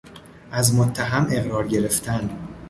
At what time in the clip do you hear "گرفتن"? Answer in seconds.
1.67-2.29